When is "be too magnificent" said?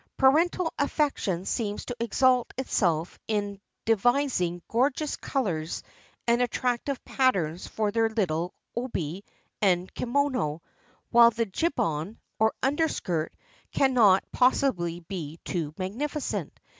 15.01-16.59